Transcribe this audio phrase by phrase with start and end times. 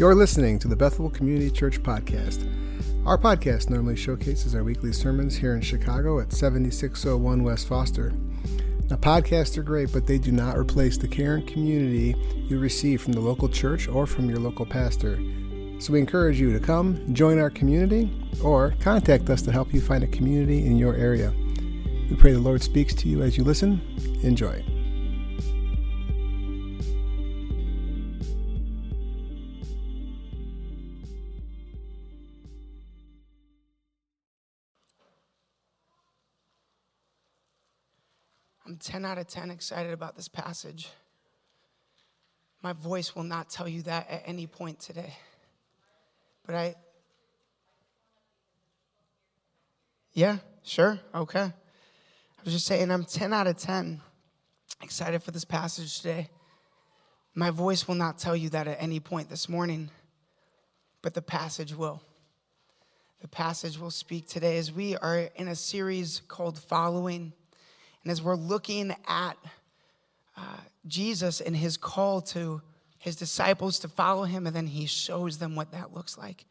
[0.00, 2.48] You're listening to the Bethel Community Church Podcast.
[3.04, 8.14] Our podcast normally showcases our weekly sermons here in Chicago at 7601 West Foster.
[8.88, 12.16] Now, podcasts are great, but they do not replace the care and community
[12.48, 15.16] you receive from the local church or from your local pastor.
[15.80, 18.10] So we encourage you to come, join our community,
[18.42, 21.30] or contact us to help you find a community in your area.
[22.08, 23.82] We pray the Lord speaks to you as you listen.
[24.22, 24.64] Enjoy.
[38.80, 40.88] 10 out of 10 excited about this passage.
[42.62, 45.14] My voice will not tell you that at any point today.
[46.46, 46.74] But I,
[50.12, 51.40] yeah, sure, okay.
[51.40, 54.00] I was just saying, I'm 10 out of 10
[54.82, 56.28] excited for this passage today.
[57.34, 59.90] My voice will not tell you that at any point this morning,
[61.02, 62.02] but the passage will.
[63.20, 67.34] The passage will speak today as we are in a series called Following.
[68.02, 69.36] And as we're looking at
[70.36, 70.56] uh,
[70.86, 72.62] Jesus and his call to
[72.98, 76.44] his disciples to follow him, and then he shows them what that looks like.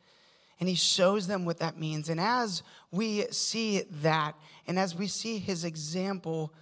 [0.59, 2.09] And he shows them what that means.
[2.09, 4.35] And as we see that,
[4.67, 6.53] and as we see his example,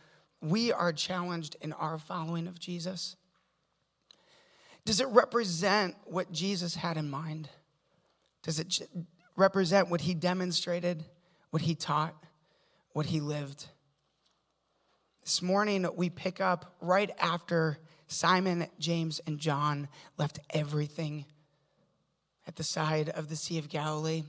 [0.41, 3.15] we are challenged in our following of Jesus.
[4.85, 7.49] Does it represent what Jesus had in mind?
[8.43, 8.87] Does it
[9.35, 11.03] represent what he demonstrated,
[11.49, 12.15] what he taught,
[12.93, 13.67] what he lived?
[15.27, 21.25] This morning, we pick up right after Simon, James, and John left everything
[22.47, 24.23] at the side of the Sea of Galilee.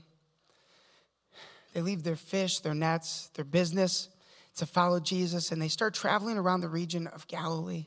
[1.73, 4.09] They leave their fish, their nets, their business
[4.57, 7.85] to follow Jesus, and they start traveling around the region of Galilee.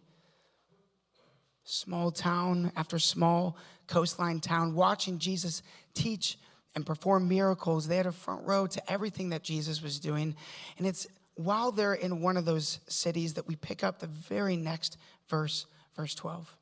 [1.64, 6.38] Small town after small coastline town, watching Jesus teach
[6.74, 7.86] and perform miracles.
[7.86, 10.34] They had a front row to everything that Jesus was doing.
[10.78, 14.56] And it's while they're in one of those cities that we pick up the very
[14.56, 14.96] next
[15.28, 15.66] verse,
[15.96, 16.54] verse 12.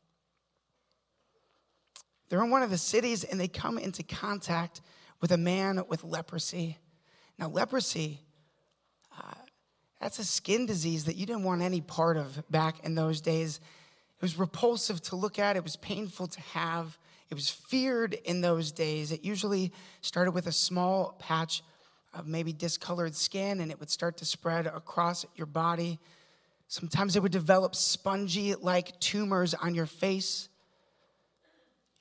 [2.28, 4.80] They're in one of the cities and they come into contact
[5.20, 6.78] with a man with leprosy.
[7.38, 8.20] Now, leprosy,
[9.18, 9.34] uh,
[10.00, 13.56] that's a skin disease that you didn't want any part of back in those days.
[14.18, 16.96] It was repulsive to look at, it was painful to have,
[17.28, 19.12] it was feared in those days.
[19.12, 21.62] It usually started with a small patch
[22.12, 25.98] of maybe discolored skin and it would start to spread across your body.
[26.68, 30.48] Sometimes it would develop spongy like tumors on your face.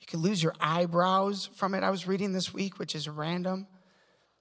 [0.00, 1.82] You could lose your eyebrows from it.
[1.82, 3.66] I was reading this week, which is random.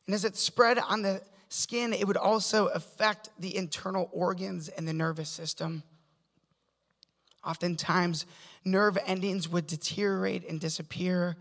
[0.05, 4.87] And as it spread on the skin, it would also affect the internal organs and
[4.87, 5.83] the nervous system.
[7.43, 8.25] Oftentimes,
[8.65, 11.37] nerve endings would deteriorate and disappear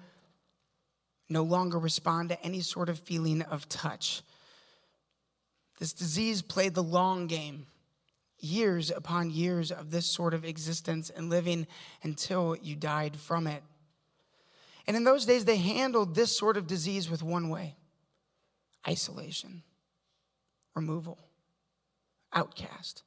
[1.28, 4.22] no longer respond to any sort of feeling of touch.
[5.78, 7.66] This disease played the long game,
[8.40, 11.66] years upon years of this sort of existence and living
[12.02, 13.62] until you died from it.
[14.86, 17.76] And in those days, they handled this sort of disease with one way
[18.86, 19.62] isolation,
[20.74, 21.18] removal,
[22.32, 23.02] outcast,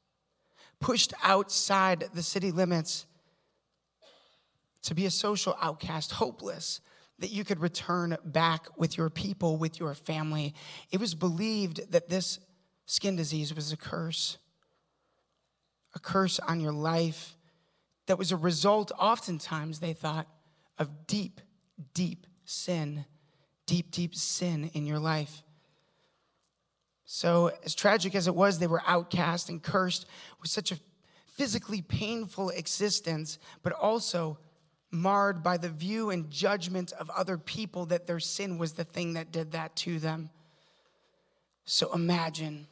[0.79, 3.05] pushed outside the city limits
[4.83, 6.81] to be a social outcast, hopeless,
[7.21, 10.53] that you could return back with your people, with your family.
[10.91, 12.39] It was believed that this
[12.85, 14.37] skin disease was a curse,
[15.95, 17.37] a curse on your life
[18.07, 20.27] that was a result, oftentimes, they thought,
[20.77, 21.39] of deep,
[21.93, 23.05] deep sin,
[23.67, 25.43] deep, deep sin in your life.
[27.05, 30.07] So, as tragic as it was, they were outcast and cursed
[30.41, 30.79] with such a
[31.27, 34.39] physically painful existence, but also
[34.91, 39.13] marred by the view and judgment of other people that their sin was the thing
[39.13, 40.29] that did that to them.
[41.63, 42.67] So imagine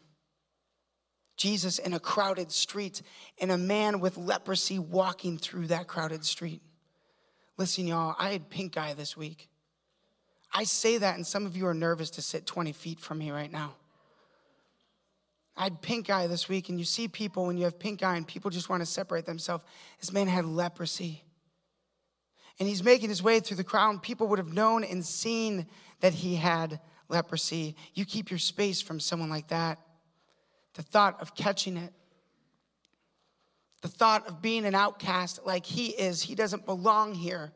[1.37, 3.01] Jesus in a crowded street
[3.39, 6.61] and a man with leprosy walking through that crowded street.
[7.57, 9.47] Listen, y'all, I had pink eye this week.
[10.53, 13.31] I say that, and some of you are nervous to sit 20 feet from me
[13.31, 13.75] right now.
[15.55, 18.15] I had pink eye this week, and you see people when you have pink eye
[18.15, 19.63] and people just want to separate themselves.
[19.99, 21.23] This man had leprosy
[22.59, 24.01] and he's making his way through the crowd.
[24.01, 25.67] People would have known and seen
[26.01, 27.75] that he had leprosy.
[27.93, 29.79] You keep your space from someone like that.
[30.73, 31.93] The thought of catching it,
[33.81, 37.51] the thought of being an outcast like he is, he doesn't belong here.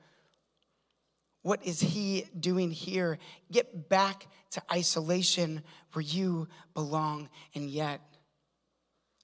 [1.41, 3.17] What is he doing here?
[3.51, 5.61] Get back to isolation
[5.91, 7.29] where you belong.
[7.53, 7.99] And yet,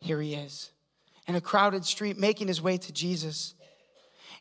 [0.01, 0.71] here he is
[1.27, 3.53] in a crowded street making his way to Jesus.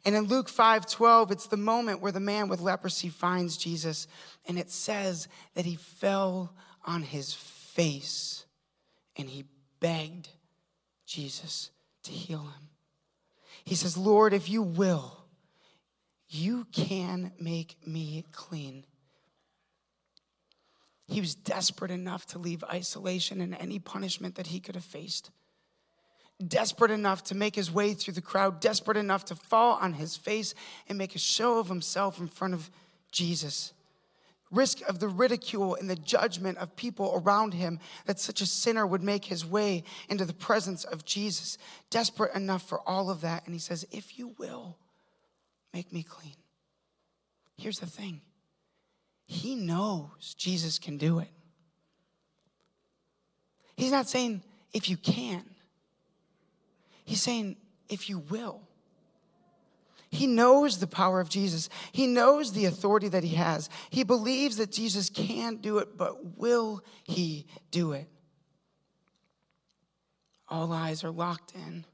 [0.04, 4.06] And in Luke 5 12, it's the moment where the man with leprosy finds Jesus,
[4.46, 6.54] and it says that he fell
[6.84, 8.46] on his face
[9.16, 9.44] and he
[9.80, 10.28] begged
[11.06, 11.70] Jesus
[12.04, 12.68] to heal him.
[13.64, 15.18] He says, Lord, if you will,
[16.28, 18.84] you can make me clean.
[21.06, 25.30] He was desperate enough to leave isolation and any punishment that he could have faced.
[26.46, 30.16] Desperate enough to make his way through the crowd, desperate enough to fall on his
[30.16, 30.54] face
[30.88, 32.70] and make a show of himself in front of
[33.10, 33.72] Jesus.
[34.50, 38.86] Risk of the ridicule and the judgment of people around him that such a sinner
[38.86, 41.58] would make his way into the presence of Jesus.
[41.90, 43.44] Desperate enough for all of that.
[43.44, 44.78] And he says, If you will,
[45.74, 46.36] make me clean.
[47.56, 48.22] Here's the thing
[49.26, 51.28] he knows Jesus can do it.
[53.76, 54.42] He's not saying
[54.72, 55.44] if you can,
[57.08, 57.56] he's saying
[57.88, 58.60] if you will.
[60.10, 61.68] He knows the power of Jesus.
[61.92, 63.68] He knows the authority that he has.
[63.90, 68.08] He believes that Jesus can do it, but will he do it?
[70.48, 71.84] All eyes are locked in.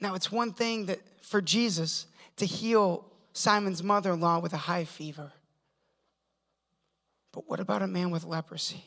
[0.00, 2.06] Now, it's one thing that for Jesus
[2.36, 5.32] to heal Simon's mother in law with a high fever.
[7.32, 8.84] But what about a man with leprosy?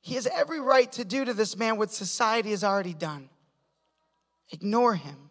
[0.00, 3.28] He has every right to do to this man what society has already done
[4.52, 5.30] ignore him,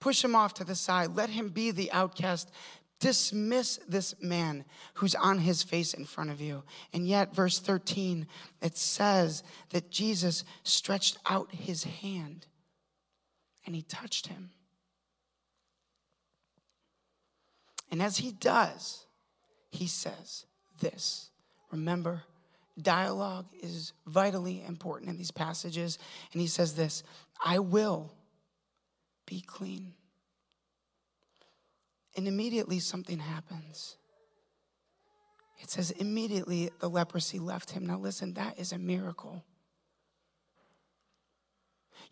[0.00, 2.50] push him off to the side, let him be the outcast.
[2.98, 4.64] Dismiss this man
[4.94, 6.62] who's on his face in front of you.
[6.94, 8.26] And yet, verse 13,
[8.62, 12.46] it says that Jesus stretched out his hand
[13.66, 14.50] and he touched him.
[17.90, 19.06] And as he does,
[19.70, 20.46] he says
[20.80, 21.30] this
[21.70, 22.22] Remember,
[22.80, 25.98] dialogue is vitally important in these passages.
[26.32, 27.02] And he says this
[27.44, 28.12] I will
[29.26, 29.94] be clean.
[32.16, 33.96] And immediately something happens.
[35.58, 37.86] It says, immediately the leprosy left him.
[37.86, 39.42] Now, listen, that is a miracle.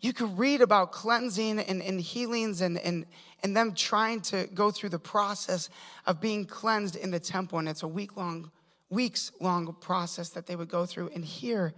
[0.01, 3.05] You could read about cleansing and, and healings and, and,
[3.43, 5.69] and them trying to go through the process
[6.05, 7.59] of being cleansed in the temple.
[7.59, 8.51] And it's a week long,
[8.89, 11.09] weeks long process that they would go through.
[11.13, 11.73] And here,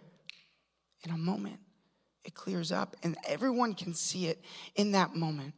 [1.04, 1.60] in a moment,
[2.24, 4.44] it clears up, and everyone can see it
[4.76, 5.54] in that moment.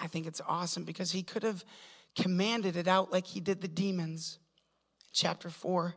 [0.00, 1.64] I think it's awesome because he could have
[2.16, 4.38] commanded it out like he did the demons.
[5.12, 5.94] Chapter 4.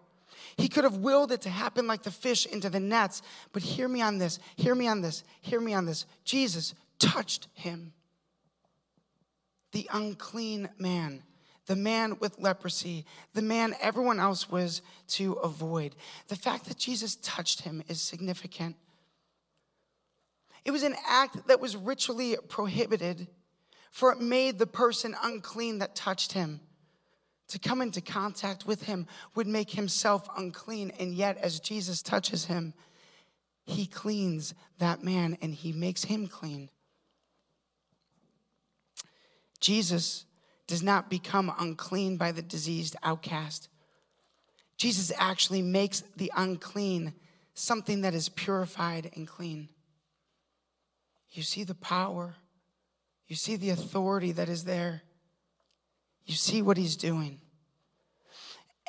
[0.58, 3.22] He could have willed it to happen like the fish into the nets.
[3.52, 6.06] But hear me on this, hear me on this, hear me on this.
[6.24, 7.94] Jesus touched him.
[9.72, 11.24] The unclean man,
[11.68, 15.96] the man with leprosy, the man everyone else was to avoid.
[16.28, 18.76] The fact that Jesus touched him is significant.
[20.64, 23.28] It was an act that was ritually prohibited,
[23.92, 26.60] for it made the person unclean that touched him
[27.48, 30.92] to come into contact with him would make himself unclean.
[31.00, 32.74] And yet, as Jesus touches him,
[33.66, 36.70] he cleans that man and he makes him clean.
[39.60, 40.26] Jesus
[40.68, 43.70] does not become unclean by the diseased outcast.
[44.78, 47.14] Jesus actually makes the unclean
[47.54, 49.70] something that is purified and clean.
[51.32, 52.36] You see the power,
[53.28, 55.02] you see the authority that is there.
[56.26, 57.40] You see what he's doing.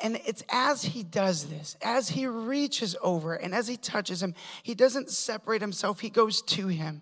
[0.01, 4.35] And it's as he does this, as he reaches over and as he touches him,
[4.61, 7.01] he doesn't separate himself, he goes to him.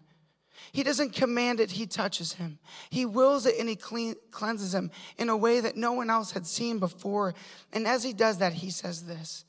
[0.72, 2.60] He doesn't command it, he touches him.
[2.90, 6.32] He wills it and he clean, cleanses him in a way that no one else
[6.32, 7.34] had seen before.
[7.72, 9.46] And as he does that, he says this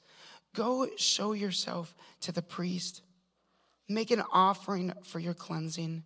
[0.54, 3.02] Go show yourself to the priest,
[3.88, 6.04] make an offering for your cleansing,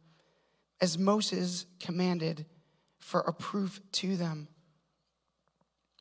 [0.81, 2.47] as Moses commanded
[2.99, 4.49] for a proof to them.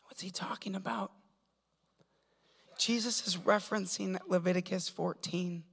[0.05, 1.11] What's he talking about?
[2.79, 5.63] Jesus is referencing Leviticus 14.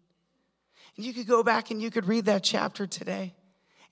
[0.96, 3.34] And you could go back and you could read that chapter today.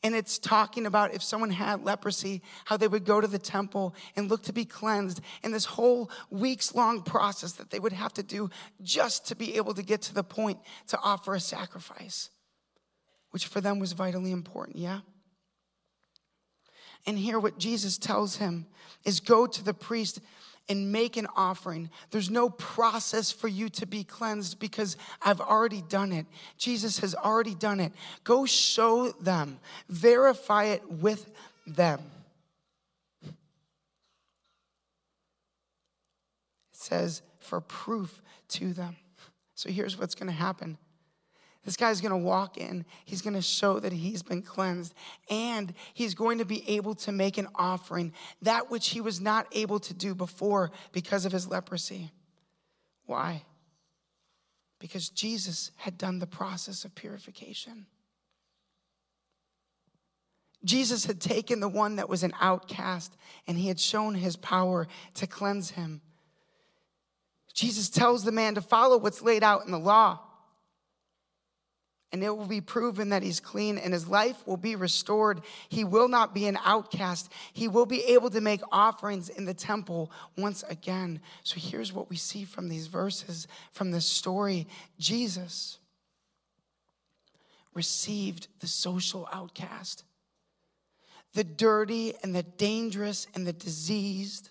[0.03, 3.95] And it's talking about if someone had leprosy, how they would go to the temple
[4.17, 8.13] and look to be cleansed, and this whole weeks long process that they would have
[8.15, 8.51] to do
[8.83, 10.59] just to be able to get to the point
[10.89, 12.29] to offer a sacrifice,
[13.31, 15.01] which for them was vitally important, yeah?
[17.07, 18.67] And here, what Jesus tells him
[19.05, 20.21] is go to the priest
[20.69, 21.91] and make an offering.
[22.11, 26.27] There's no process for you to be cleansed because I've already done it.
[26.57, 27.93] Jesus has already done it.
[28.25, 31.31] Go show them, verify it with
[31.67, 32.01] them.
[33.23, 33.33] It
[36.73, 38.97] says, for proof to them.
[39.55, 40.79] So here's what's going to happen
[41.65, 44.95] This guy's gonna walk in, he's gonna show that he's been cleansed,
[45.31, 49.47] and he's going to be able to make an offering, that which he was not
[49.53, 52.11] able to do before because of his leprosy.
[53.07, 53.43] Why?
[54.79, 57.87] Because Jesus had done the process of purification.
[60.65, 63.17] Jesus had taken the one that was an outcast
[63.47, 66.01] and he had shown his power to cleanse him.
[67.53, 70.21] Jesus tells the man to follow what's laid out in the law
[72.13, 75.41] and it will be proven that he's clean and his life will be restored.
[75.69, 77.31] He will not be an outcast.
[77.53, 81.21] He will be able to make offerings in the temple once again.
[81.43, 84.69] So here's what we see from these verses, from this story
[84.99, 85.79] Jesus
[87.75, 90.05] received the social outcast,
[91.33, 94.51] the dirty and the dangerous and the diseased.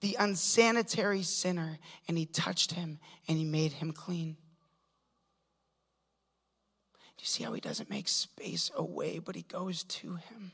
[0.00, 4.36] The unsanitary sinner, and he touched him and he made him clean.
[7.18, 10.52] Do you see how he doesn't make space away, but he goes to him?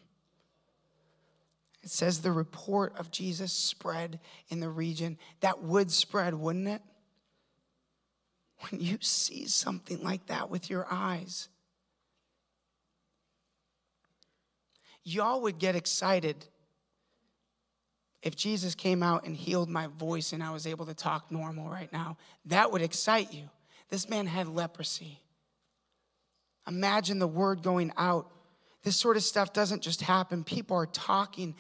[1.83, 4.19] It says the report of Jesus spread
[4.49, 5.19] in the region.
[5.41, 6.81] That would spread, wouldn't it?
[8.71, 11.51] When you see something like that with your eyes,
[15.03, 16.47] y'all would get excited
[18.23, 21.69] if Jesus came out and healed my voice and I was able to talk normal
[21.69, 22.17] right now.
[22.47, 23.51] That would excite you.
[23.91, 25.21] This man had leprosy.
[26.67, 28.31] Imagine the word going out.
[28.83, 30.45] This sort of stuff doesn't just happen.
[30.45, 31.55] People are talking.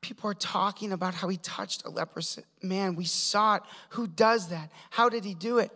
[0.00, 2.96] People are talking about how he touched a leprous man.
[2.96, 3.62] We saw it.
[3.90, 4.70] Who does that?
[4.90, 5.70] How did he do it?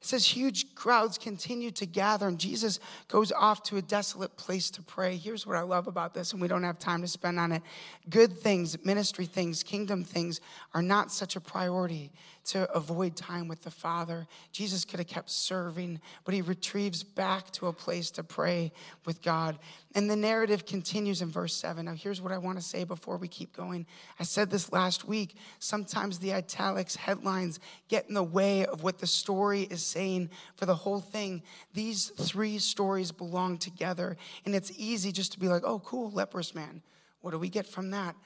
[0.00, 4.70] It says huge crowds continue to gather, and Jesus goes off to a desolate place
[4.70, 5.18] to pray.
[5.18, 7.62] Here's what I love about this, and we don't have time to spend on it.
[8.08, 10.40] Good things, ministry things, kingdom things
[10.72, 12.12] are not such a priority
[12.44, 14.26] to avoid time with the Father.
[14.52, 18.72] Jesus could have kept serving, but he retrieves back to a place to pray
[19.04, 19.58] with God.
[19.94, 21.84] And the narrative continues in verse 7.
[21.84, 23.86] Now, here's what I want to say before we keep going.
[24.18, 25.36] I said this last week.
[25.58, 30.66] Sometimes the italics headlines get in the way of what the story is saying for
[30.66, 31.42] the whole thing.
[31.74, 36.54] These three stories belong together, and it's easy just to be like, oh, cool, leprous
[36.54, 36.82] man.
[37.20, 38.16] What do we get from that?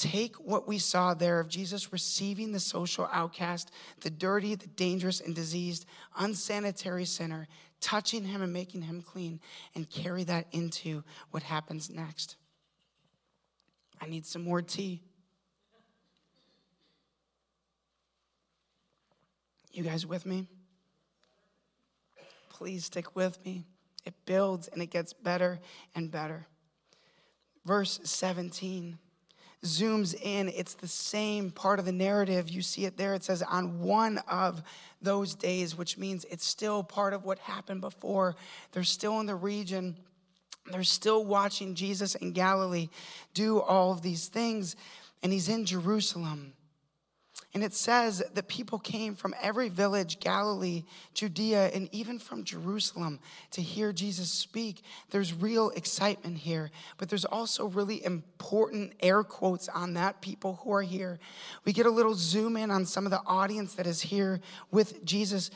[0.00, 5.20] Take what we saw there of Jesus receiving the social outcast, the dirty, the dangerous,
[5.20, 5.84] and diseased,
[6.16, 7.46] unsanitary sinner,
[7.82, 9.40] touching him and making him clean,
[9.74, 12.36] and carry that into what happens next.
[14.00, 15.02] I need some more tea.
[19.70, 20.46] You guys with me?
[22.48, 23.66] Please stick with me.
[24.06, 25.60] It builds and it gets better
[25.94, 26.46] and better.
[27.66, 28.96] Verse 17
[29.64, 32.48] zooms in, it's the same part of the narrative.
[32.48, 33.14] You see it there.
[33.14, 34.62] It says, on one of
[35.02, 38.36] those days, which means it's still part of what happened before.
[38.72, 39.96] They're still in the region.
[40.70, 42.88] They're still watching Jesus in Galilee
[43.34, 44.76] do all of these things.
[45.22, 46.54] And he's in Jerusalem.
[47.52, 53.18] And it says that people came from every village, Galilee, Judea, and even from Jerusalem
[53.50, 54.82] to hear Jesus speak.
[55.10, 60.72] There's real excitement here, but there's also really important air quotes on that people who
[60.72, 61.18] are here.
[61.64, 64.40] We get a little zoom in on some of the audience that is here
[64.70, 65.50] with Jesus.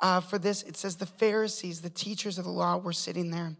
[0.00, 3.54] Uh, for this, it says the Pharisees, the teachers of the law, were sitting there,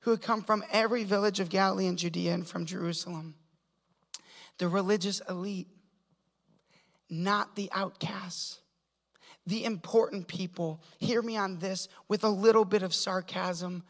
[0.00, 3.34] who had come from every village of Galilee and Judea and from Jerusalem.
[4.58, 5.66] The religious elite
[7.10, 8.60] not the outcasts,
[9.46, 10.80] the important people.
[10.98, 13.82] Hear me on this with a little bit of sarcasm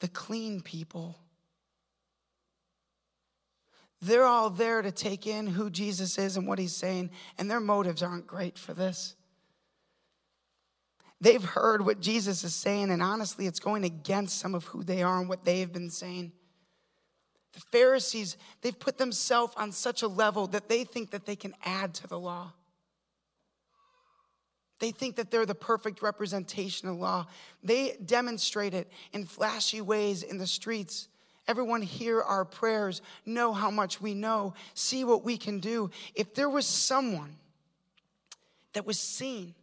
[0.00, 1.18] the clean people.
[4.02, 7.60] They're all there to take in who Jesus is and what he's saying, and their
[7.60, 9.16] motives aren't great for this.
[11.18, 15.02] They've heard what Jesus is saying, and honestly, it's going against some of who they
[15.02, 16.32] are and what they've been saying.
[17.54, 21.54] The Pharisees, they've put themselves on such a level that they think that they can
[21.64, 22.52] add to the law.
[24.78, 27.26] They think that they're the perfect representation of law.
[27.62, 31.08] They demonstrate it in flashy ways in the streets.
[31.48, 35.90] Everyone hear our prayers, know how much we know, see what we can do.
[36.14, 37.36] If there was someone
[38.72, 39.54] that was seen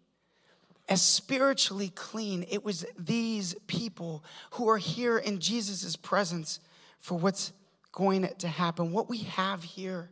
[0.89, 6.59] as spiritually clean, it was these people who are here in Jesus' presence
[6.99, 7.53] for what's
[7.91, 8.91] going to happen.
[8.91, 10.09] What we have here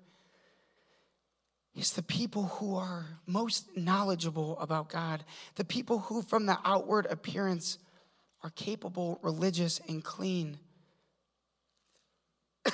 [1.75, 5.23] is the people who are most knowledgeable about God,
[5.55, 7.77] the people who, from the outward appearance,
[8.43, 10.59] are capable, religious, and clean.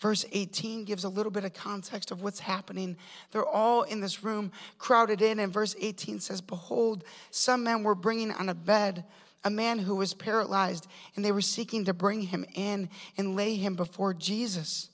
[0.00, 2.96] Verse 18 gives a little bit of context of what's happening.
[3.30, 7.94] They're all in this room, crowded in, and verse 18 says, Behold, some men were
[7.94, 9.04] bringing on a bed
[9.44, 13.56] a man who was paralyzed, and they were seeking to bring him in and lay
[13.56, 14.88] him before Jesus.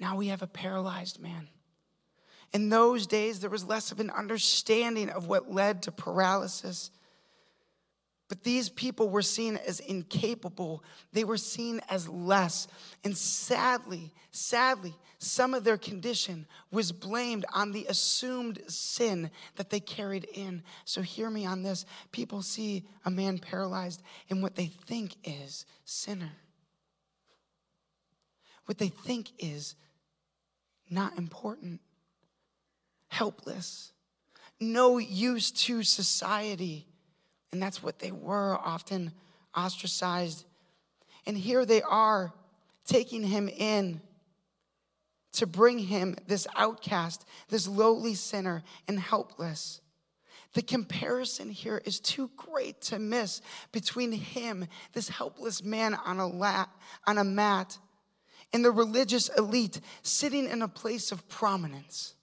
[0.00, 1.48] Now we have a paralyzed man.
[2.52, 6.90] In those days, there was less of an understanding of what led to paralysis.
[8.28, 10.82] But these people were seen as incapable.
[11.12, 12.68] They were seen as less.
[13.02, 19.80] And sadly, sadly, some of their condition was blamed on the assumed sin that they
[19.80, 20.62] carried in.
[20.84, 21.84] So hear me on this.
[22.12, 26.32] People see a man paralyzed and what they think is sinner.
[28.66, 29.74] What they think is
[30.90, 31.80] not important,
[33.08, 33.92] helpless,
[34.60, 36.86] no use to society
[37.54, 39.12] and that's what they were, often
[39.56, 40.44] ostracized.
[41.24, 42.34] And here they are
[42.84, 44.00] taking him in
[45.34, 49.80] to bring him, this outcast, this lowly sinner, and helpless.
[50.54, 56.26] The comparison here is too great to miss between him, this helpless man on a,
[56.26, 56.68] lat,
[57.06, 57.78] on a mat,
[58.54, 62.14] and the religious elite sitting in a place of prominence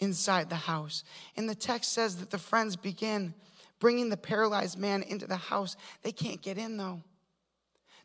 [0.00, 1.04] inside the house.
[1.36, 3.34] And the text says that the friends begin
[3.78, 5.76] bringing the paralyzed man into the house.
[6.02, 7.02] They can't get in though.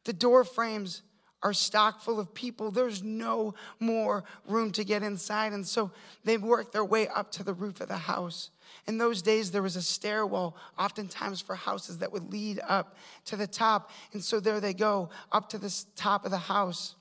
[0.04, 1.04] The door frames
[1.42, 2.70] are stocked full of people.
[2.70, 5.54] There's no more room to get inside.
[5.54, 5.90] And so
[6.26, 8.52] they work their way up to the roof of the house.
[8.88, 12.96] In those days, there was a stairwell, oftentimes for houses, that would lead up
[13.26, 13.90] to the top.
[14.14, 16.96] And so there they go, up to the top of the house.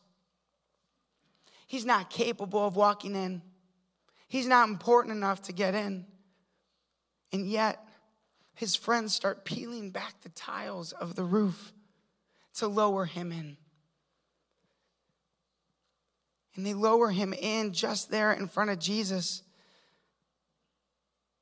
[1.71, 3.43] He's not capable of walking in,
[4.27, 6.05] he's not important enough to get in.
[7.33, 7.79] And yet,
[8.55, 11.73] his friends start peeling back the tiles of the roof
[12.55, 13.57] to lower him in.
[16.57, 19.45] And they lower him in just there in front of Jesus.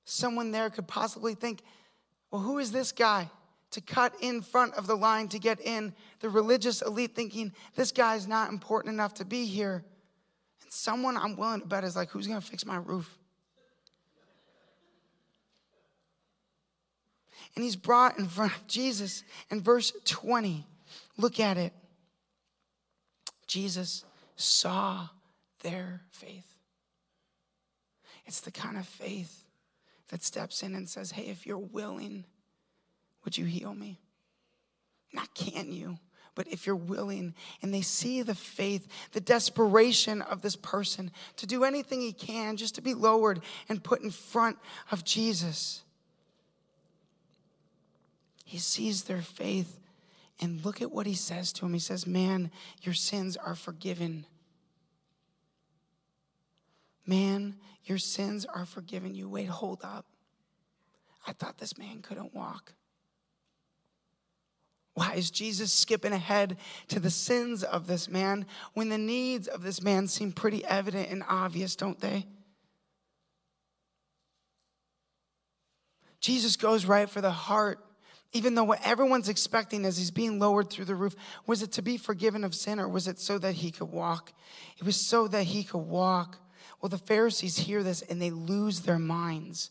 [0.05, 1.63] Someone there could possibly think,
[2.31, 3.31] well, who is this guy
[3.71, 5.95] to cut in front of the line to get in?
[6.21, 9.87] The religious elite thinking, this guy's not important enough to be here.
[10.69, 13.19] And someone I'm willing to bet is like, who's gonna fix my roof?
[17.59, 19.25] and he's brought in front of Jesus.
[19.51, 20.65] In verse 20,
[21.17, 21.73] look at it.
[23.49, 24.05] Jesus
[24.37, 25.09] saw
[25.65, 26.55] their faith.
[28.27, 29.43] It's the kind of faith
[30.07, 32.25] that steps in and says, Hey, if you're willing,
[33.25, 33.99] would you heal me?
[35.13, 35.99] Not can you,
[36.39, 41.49] but if you're willing, and they see the faith, the desperation of this person to
[41.49, 44.57] do anything he can just to be lowered and put in front
[44.93, 45.83] of Jesus.
[48.45, 49.81] He sees their faith.
[50.41, 51.73] And look at what he says to him.
[51.73, 54.25] He says, Man, your sins are forgiven.
[57.05, 59.29] Man, your sins are forgiven you.
[59.29, 60.07] Wait, hold up.
[61.27, 62.75] I thought this man couldn't walk.
[64.99, 66.57] Why is Jesus skipping ahead
[66.89, 71.09] to the sins of this man when the needs of this man seem pretty evident
[71.09, 72.27] and obvious, don't they?
[76.19, 77.79] Jesus goes right for the heart
[78.33, 81.15] even though what everyone's expecting as he's being lowered through the roof
[81.47, 84.33] was it to be forgiven of sin or was it so that he could walk?
[84.79, 86.39] It was so that he could walk.
[86.83, 89.71] Well, the Pharisees hear this and they lose their minds.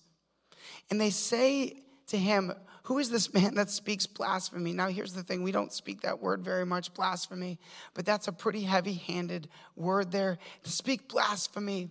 [0.89, 2.53] And they say to him,
[2.87, 4.71] Who is this man that speaks blasphemy?
[4.71, 7.59] Now, here's the thing we don't speak that word very much, blasphemy,
[7.93, 10.37] but that's a pretty heavy handed word there.
[10.63, 11.89] To speak blasphemy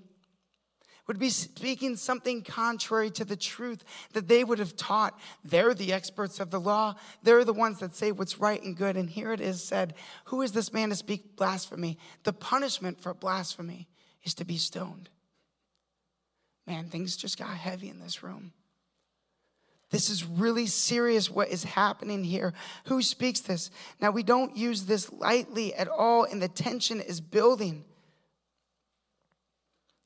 [1.07, 5.21] would be speaking something contrary to the truth that they would have taught.
[5.45, 6.95] They're the experts of the law.
[7.23, 8.97] They're the ones that say what's right and good.
[8.97, 9.93] And here it is said,
[10.25, 11.99] Who is this man to speak blasphemy?
[12.23, 13.87] The punishment for blasphemy
[14.25, 15.11] is to be stoned.
[16.67, 18.55] Man, things just got heavy in this room.
[19.91, 22.55] This is really serious what is happening here.
[22.87, 23.71] Who speaks this?
[24.01, 27.85] Now, we don't use this lightly at all, and the tension is building.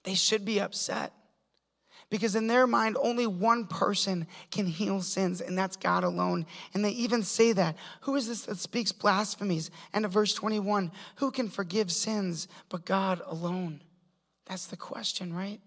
[0.05, 1.12] They should be upset
[2.11, 6.45] because in their mind, only one person can heal sins, and that's God alone.
[6.75, 7.77] And they even say that.
[8.03, 9.71] Who is this that speaks blasphemies?
[9.93, 13.83] And in verse 21, who can forgive sins but God alone?
[14.47, 15.61] That's the question, right?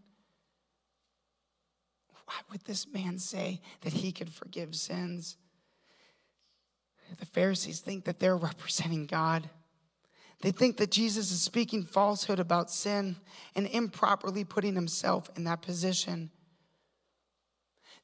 [2.34, 5.38] Why would this man say that he could forgive sins?
[7.20, 9.50] The Pharisees think that they're representing God.
[10.42, 13.18] They think that Jesus is speaking falsehood about sin
[13.56, 16.32] and improperly putting himself in that position.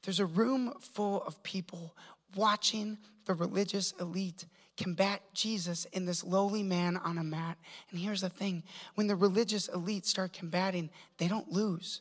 [0.04, 1.96] There's a room full of people
[2.36, 7.58] watching the religious elite combat Jesus in this lowly man on a mat.
[7.90, 8.62] And here's the thing
[8.94, 10.88] when the religious elite start combating,
[11.18, 12.00] they don't lose,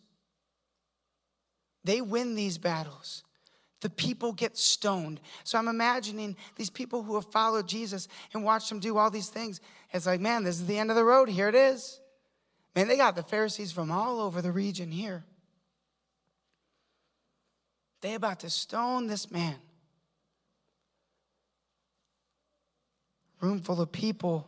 [1.89, 3.23] they win these battles.
[3.81, 5.19] The people get stoned.
[5.43, 9.29] So I'm imagining these people who have followed Jesus and watched him do all these
[9.29, 9.59] things.
[9.91, 11.29] It's like, man, this is the end of the road.
[11.29, 11.99] Here it is.
[12.75, 15.23] Man, they got the Pharisees from all over the region here.
[18.01, 19.55] They about to stone this man.
[23.41, 24.47] Room full of people.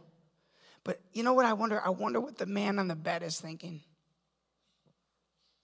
[0.83, 1.81] But you know what I wonder?
[1.83, 3.81] I wonder what the man on the bed is thinking.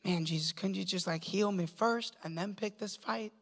[0.07, 3.33] Man, Jesus, couldn't you just like heal me first and then pick this fight?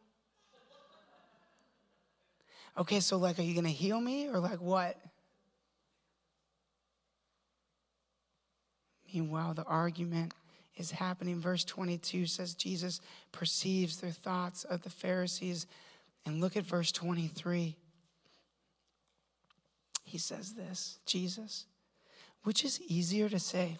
[2.76, 4.96] Okay, so like, are you gonna heal me or like what?
[9.14, 10.34] Meanwhile, the argument
[10.76, 11.40] is happening.
[11.40, 13.00] Verse 22 says Jesus
[13.30, 15.68] perceives their thoughts of the Pharisees.
[16.26, 17.76] And look at verse 23.
[20.02, 21.66] He says this Jesus,
[22.42, 23.78] which is easier to say,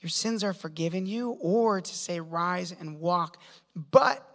[0.00, 3.38] Your sins are forgiven you, or to say, Rise and walk.
[3.74, 4.26] But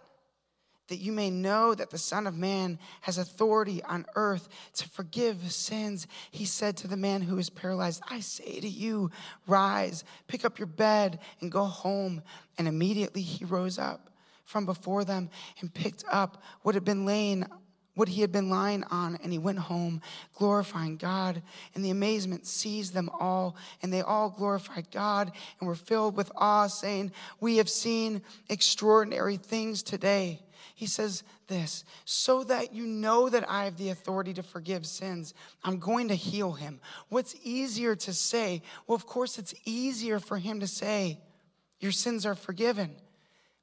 [0.88, 5.50] that you may know that the Son of Man has authority on earth to forgive
[5.50, 6.06] sins.
[6.30, 9.10] He said to the man who was paralyzed, I say to you,
[9.46, 12.22] rise, pick up your bed, and go home.
[12.58, 14.10] And immediately he rose up
[14.44, 17.46] from before them and picked up what had been laying
[17.94, 20.00] what he had been lying on, and he went home,
[20.34, 21.42] glorifying God.
[21.74, 26.32] And the amazement seized them all, and they all glorified God and were filled with
[26.36, 30.40] awe, saying, We have seen extraordinary things today
[30.82, 35.32] he says this so that you know that I have the authority to forgive sins,
[35.62, 36.80] I'm going to heal him.
[37.08, 38.62] What's easier to say?
[38.86, 41.20] Well, of course, it's easier for him to say,
[41.78, 42.96] Your sins are forgiven.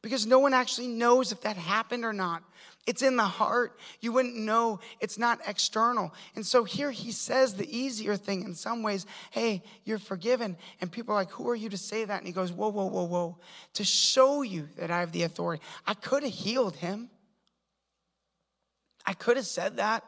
[0.02, 2.42] Because no one actually knows if that happened or not.
[2.90, 3.78] It's in the heart.
[4.00, 4.80] You wouldn't know.
[5.00, 6.12] It's not external.
[6.36, 10.58] And so here he says the easier thing in some ways hey, you're forgiven.
[10.82, 12.18] And people are like, who are you to say that?
[12.18, 13.38] And he goes, whoa, whoa, whoa, whoa.
[13.76, 15.62] To show you that I have the authority.
[15.86, 17.12] I could have healed him.
[19.06, 20.04] I could have said that.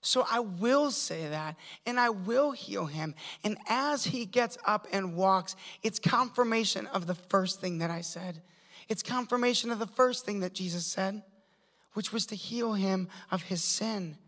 [0.00, 3.14] So I will say that and I will heal him.
[3.44, 8.00] And as he gets up and walks, it's confirmation of the first thing that I
[8.00, 8.40] said.
[8.88, 11.22] It's confirmation of the first thing that Jesus said
[11.96, 14.18] which was to heal him of his sin.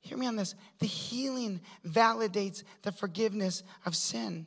[0.00, 0.54] Hear me on this.
[0.78, 4.46] The healing validates the forgiveness of sin.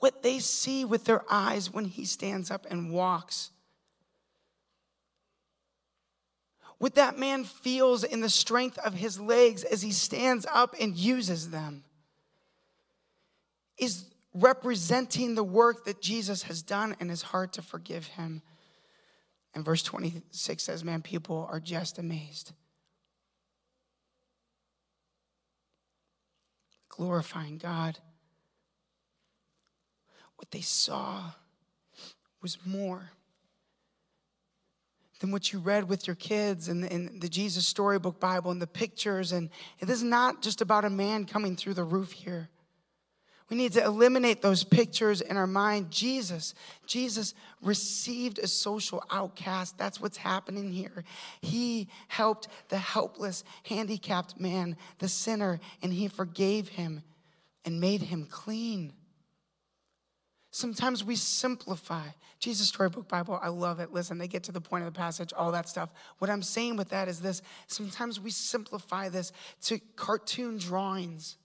[0.00, 3.50] What they see with their eyes when he stands up and walks.
[6.76, 10.94] What that man feels in the strength of his legs as he stands up and
[10.94, 11.82] uses them
[13.78, 18.42] is representing the work that Jesus has done in his heart to forgive him
[19.54, 22.52] and verse 26 says, Man, people are just amazed.
[26.88, 27.98] Glorifying God.
[30.36, 31.30] What they saw
[32.42, 33.10] was more
[35.20, 38.66] than what you read with your kids and in the Jesus Storybook Bible and the
[38.66, 39.32] pictures.
[39.32, 39.48] And
[39.80, 42.48] this is not just about a man coming through the roof here.
[43.50, 45.90] We need to eliminate those pictures in our mind.
[45.90, 46.54] Jesus,
[46.86, 49.76] Jesus received a social outcast.
[49.76, 51.04] That's what's happening here.
[51.42, 57.02] He helped the helpless, handicapped man, the sinner, and he forgave him
[57.66, 58.94] and made him clean.
[60.50, 62.06] Sometimes we simplify.
[62.38, 63.92] Jesus Storybook Bible, I love it.
[63.92, 65.90] Listen, they get to the point of the passage, all that stuff.
[66.18, 71.36] What I'm saying with that is this sometimes we simplify this to cartoon drawings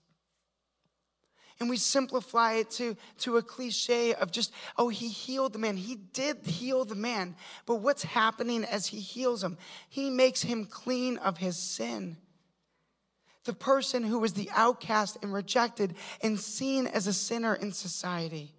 [1.60, 5.76] and we simplify it to, to a cliche of just, oh, he healed the man.
[5.76, 7.36] He did heal the man.
[7.66, 9.58] But what's happening as he heals him?
[9.90, 12.16] He makes him clean of his sin.
[13.44, 18.54] The person who was the outcast and rejected and seen as a sinner in society.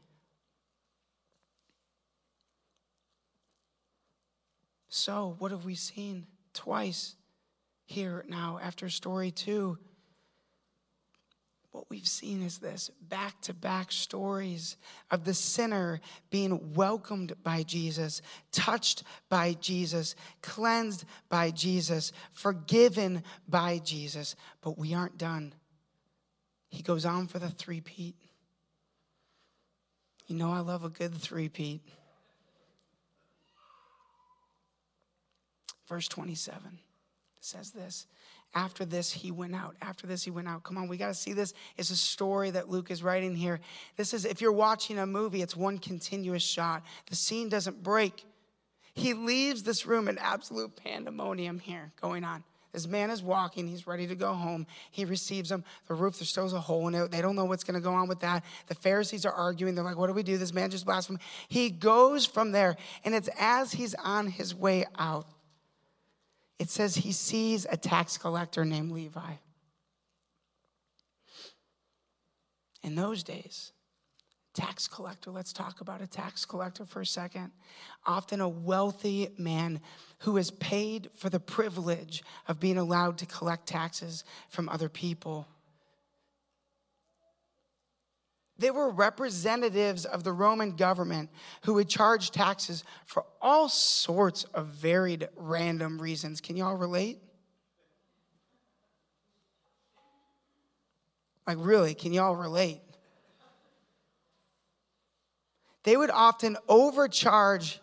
[4.90, 7.16] So, what have we seen twice
[7.86, 9.78] here now after story two?
[11.72, 14.76] What we've seen is this back to back stories
[15.10, 23.78] of the sinner being welcomed by Jesus, touched by Jesus, cleansed by Jesus, forgiven by
[23.80, 24.36] Jesus.
[24.62, 25.54] But we aren't done.
[26.70, 28.16] He goes on for the three-peat.
[30.28, 31.82] You know, I love a good three-peat.
[35.88, 36.80] Verse 27
[37.42, 38.08] says this
[38.54, 39.76] after this, he went out.
[39.82, 40.64] After this, he went out.
[40.64, 41.54] Come on, we got to see this.
[41.78, 43.62] It's a story that Luke is writing here.
[43.96, 46.84] This is, if you're watching a movie, it's one continuous shot.
[47.10, 48.26] The scene doesn't break.
[48.94, 52.44] He leaves this room in absolute pandemonium here going on.
[52.74, 53.68] This man is walking.
[53.68, 54.66] He's ready to go home.
[54.92, 55.64] He receives them.
[55.88, 57.12] The roof, there's still a hole in it.
[57.12, 58.44] They don't know what's going to go on with that.
[58.68, 59.76] The Pharisees are arguing.
[59.76, 60.38] They're like, what do we do?
[60.38, 61.20] This man just blasphemed.
[61.48, 65.26] He goes from there, and it's as he's on his way out.
[66.62, 69.34] It says he sees a tax collector named Levi.
[72.84, 73.72] In those days,
[74.54, 77.50] tax collector, let's talk about a tax collector for a second.
[78.06, 79.82] Often a wealthy man
[80.20, 85.48] who is paid for the privilege of being allowed to collect taxes from other people.
[88.62, 91.32] They were representatives of the Roman government
[91.64, 96.42] who would charge taxes for all sorts of varied, random reasons.
[96.42, 97.18] Can y'all relate?
[101.48, 102.82] Like, really, can y'all relate?
[105.82, 107.82] They would often overcharge,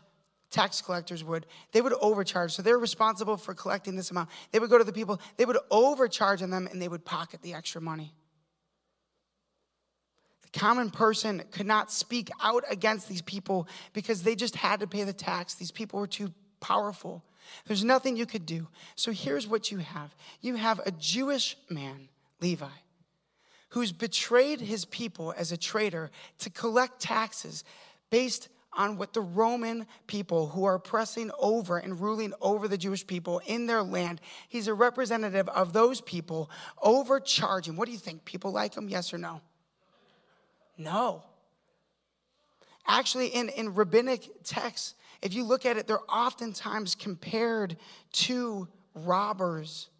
[0.53, 2.53] tax collectors would, they would overcharge.
[2.53, 4.31] So they're responsible for collecting this amount.
[4.53, 7.43] They would go to the people, they would overcharge on them, and they would pocket
[7.43, 8.15] the extra money.
[10.53, 14.87] The common person could not speak out against these people because they just had to
[14.87, 15.55] pay the tax.
[15.55, 17.25] These people were too powerful.
[17.67, 18.69] There's nothing you could do.
[18.95, 22.09] So here's what you have you have a Jewish man,
[22.41, 22.69] Levi
[23.71, 27.65] who's betrayed his people as a traitor to collect taxes
[28.11, 33.07] based on what the Roman people who are oppressing over and ruling over the Jewish
[33.07, 37.77] people in their land, he's a representative of those people overcharging.
[37.77, 38.25] What do you think?
[38.25, 38.89] People like him?
[38.89, 39.41] Yes or no?
[40.79, 41.25] No.
[42.87, 47.77] Actually, in, in rabbinic texts, if you look at it, they're oftentimes compared
[48.13, 49.91] to robbers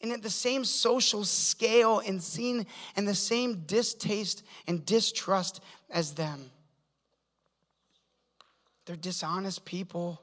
[0.00, 5.60] and at the same social scale and seen and the same distaste and distrust
[5.90, 6.50] as them.
[8.86, 10.22] They're dishonest people.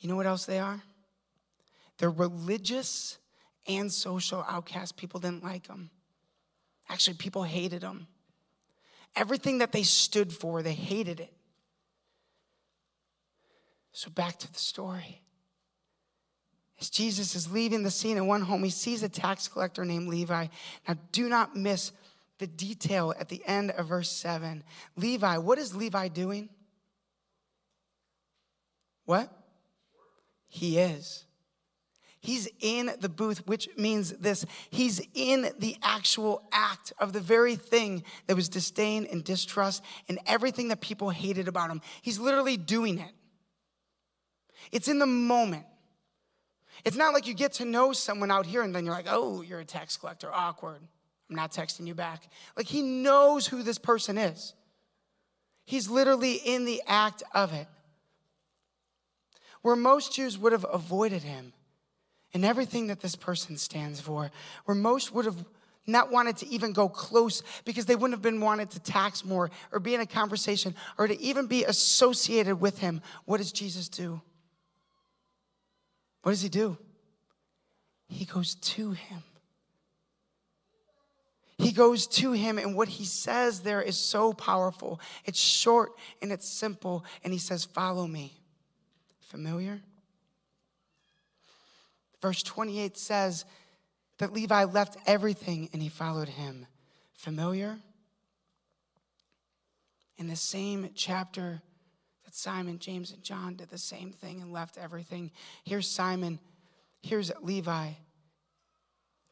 [0.00, 0.82] You know what else they are?
[1.98, 3.18] They're religious
[3.68, 4.92] and social outcasts.
[4.92, 5.90] People didn't like them.
[6.88, 8.06] Actually, people hated them.
[9.16, 11.32] Everything that they stood for, they hated it.
[13.92, 15.22] So, back to the story.
[16.80, 20.08] As Jesus is leaving the scene in one home, he sees a tax collector named
[20.08, 20.48] Levi.
[20.88, 21.92] Now, do not miss
[22.38, 24.64] the detail at the end of verse 7.
[24.96, 26.48] Levi, what is Levi doing?
[29.04, 29.30] What?
[30.48, 31.24] He is.
[32.24, 37.54] He's in the booth, which means this He's in the actual act of the very
[37.54, 41.82] thing that was disdain and distrust and everything that people hated about him.
[42.00, 43.12] He's literally doing it.
[44.72, 45.66] It's in the moment.
[46.82, 49.42] It's not like you get to know someone out here and then you're like, oh,
[49.42, 50.80] you're a tax collector, awkward.
[51.28, 52.26] I'm not texting you back.
[52.56, 54.54] Like he knows who this person is.
[55.66, 57.66] He's literally in the act of it.
[59.60, 61.52] Where most Jews would have avoided him
[62.34, 64.30] and everything that this person stands for,
[64.64, 65.44] where most would have
[65.86, 69.50] not wanted to even go close because they wouldn't have been wanted to tax more
[69.70, 73.00] or be in a conversation or to even be associated with him.
[73.24, 74.20] What does Jesus do?
[76.22, 76.76] What does he do?
[78.08, 79.22] He goes to him.
[81.56, 85.00] He goes to him, and what he says there is so powerful.
[85.24, 88.32] It's short and it's simple, and he says, Follow me.
[89.20, 89.80] Familiar?
[92.24, 93.44] Verse 28 says
[94.16, 96.64] that Levi left everything and he followed him.
[97.12, 97.76] Familiar?
[100.16, 101.60] In the same chapter,
[102.24, 105.32] that Simon, James, and John did the same thing and left everything.
[105.64, 106.38] Here's Simon.
[107.02, 107.90] Here's Levi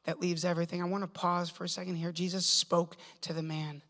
[0.05, 0.83] that leaves everything.
[0.83, 2.13] I want to pause for a second here.
[2.13, 3.81] Jesus spoke to the man.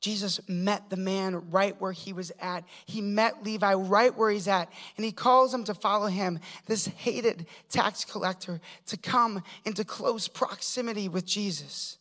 [0.00, 2.64] Jesus met the man right where he was at.
[2.84, 6.86] He met Levi right where he's at, and he calls him to follow him, this
[6.86, 11.98] hated tax collector, to come into close proximity with Jesus.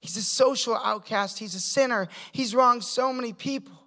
[0.00, 3.83] He's a social outcast, he's a sinner, he's wronged so many people.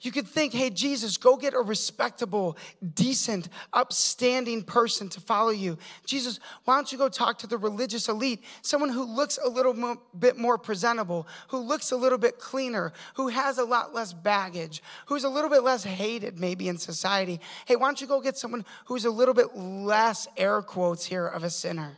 [0.00, 2.56] You could think, hey, Jesus, go get a respectable,
[2.94, 5.76] decent, upstanding person to follow you.
[6.06, 9.74] Jesus, why don't you go talk to the religious elite, someone who looks a little
[9.74, 14.12] mo- bit more presentable, who looks a little bit cleaner, who has a lot less
[14.12, 17.40] baggage, who's a little bit less hated maybe in society.
[17.66, 21.26] Hey, why don't you go get someone who's a little bit less, air quotes here,
[21.26, 21.96] of a sinner?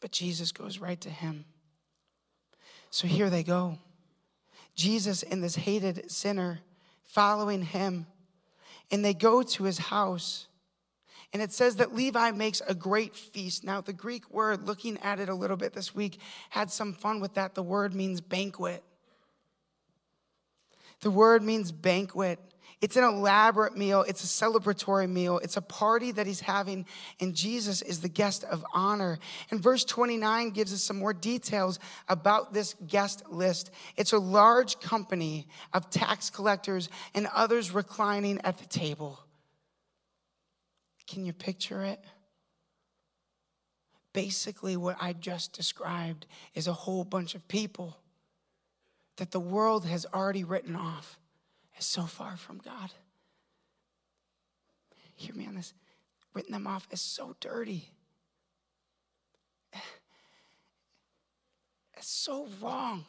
[0.00, 1.46] But Jesus goes right to him.
[2.94, 3.76] So here they go.
[4.76, 6.60] Jesus and this hated sinner
[7.02, 8.06] following him.
[8.88, 10.46] And they go to his house.
[11.32, 13.64] And it says that Levi makes a great feast.
[13.64, 17.18] Now, the Greek word, looking at it a little bit this week, had some fun
[17.18, 17.56] with that.
[17.56, 18.84] The word means banquet.
[21.00, 22.38] The word means banquet.
[22.84, 26.84] It's an elaborate meal, it's a celebratory meal, it's a party that he's having,
[27.18, 29.18] and Jesus is the guest of honor.
[29.50, 31.78] And verse 29 gives us some more details
[32.10, 33.70] about this guest list.
[33.96, 39.18] It's a large company of tax collectors and others reclining at the table.
[41.06, 42.04] Can you picture it?
[44.12, 47.96] Basically, what I just described is a whole bunch of people
[49.16, 51.18] that the world has already written off
[51.78, 52.90] as so far from God.
[55.16, 55.74] Hear me on this.
[56.34, 57.88] Written them off as so dirty.
[61.96, 63.04] As so wrong.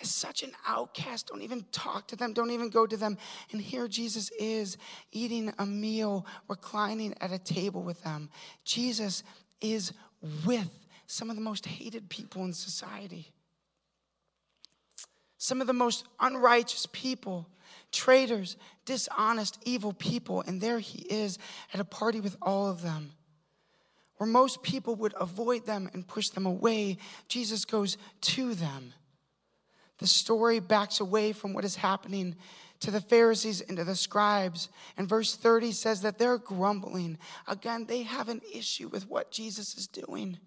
[0.00, 1.28] As such an outcast.
[1.28, 2.32] Don't even talk to them.
[2.32, 3.18] Don't even go to them.
[3.52, 4.78] And here Jesus is
[5.12, 8.30] eating a meal, reclining at a table with them.
[8.64, 9.22] Jesus
[9.60, 9.92] is
[10.46, 10.70] with
[11.06, 13.30] some of the most hated people in society,
[15.44, 17.46] some of the most unrighteous people,
[17.92, 20.42] traitors, dishonest, evil people.
[20.46, 21.38] And there he is
[21.74, 23.12] at a party with all of them.
[24.16, 26.96] Where most people would avoid them and push them away,
[27.28, 28.94] Jesus goes to them.
[29.98, 32.36] The story backs away from what is happening
[32.80, 34.70] to the Pharisees and to the scribes.
[34.96, 37.18] And verse 30 says that they're grumbling.
[37.46, 40.38] Again, they have an issue with what Jesus is doing.